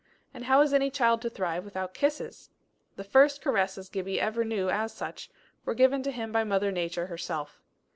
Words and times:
And 0.33 0.45
how 0.45 0.61
is 0.61 0.73
any 0.73 0.89
child 0.89 1.21
to 1.21 1.29
thrive 1.29 1.63
without 1.63 1.93
kisses! 1.93 2.49
The 2.95 3.03
first 3.03 3.39
caresses 3.39 3.87
Gibbie 3.87 4.19
ever 4.19 4.43
knew 4.43 4.67
as 4.67 4.91
such, 4.93 5.29
were 5.63 5.75
given 5.75 6.03
him 6.03 6.31
by 6.31 6.43
Mother 6.43 6.71
Nature 6.71 7.05
herself. 7.05 7.59